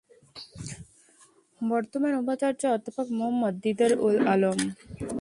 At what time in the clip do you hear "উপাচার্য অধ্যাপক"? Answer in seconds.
2.15-3.07